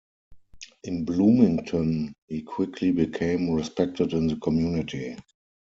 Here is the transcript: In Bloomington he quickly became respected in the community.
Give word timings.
In 0.83 1.05
Bloomington 1.05 2.13
he 2.25 2.41
quickly 2.41 2.91
became 2.91 3.51
respected 3.51 4.13
in 4.13 4.25
the 4.25 4.35
community. 4.37 5.15